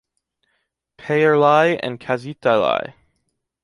Pei’erlai 0.97 1.79
and 1.83 1.99
Kasitailai. 1.99 2.95